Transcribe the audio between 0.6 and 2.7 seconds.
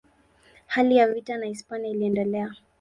Hali ya vita na Hispania iliendelea.